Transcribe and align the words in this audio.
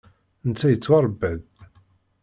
Netta 0.47 0.67
yettwaṛebba-d. 0.69 1.39